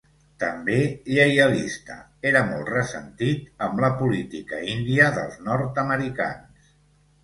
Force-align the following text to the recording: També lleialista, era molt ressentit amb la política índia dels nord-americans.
També 0.43 0.77
lleialista, 1.15 1.99
era 2.31 2.43
molt 2.49 2.73
ressentit 2.77 3.63
amb 3.69 3.87
la 3.87 3.95
política 4.03 4.67
índia 4.81 5.15
dels 5.23 5.41
nord-americans. 5.53 6.71